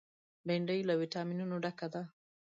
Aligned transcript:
بېنډۍ 0.47 0.79
له 0.87 0.93
ویټامینونو 1.01 1.55
ډکه 1.63 1.87
ده 1.93 2.01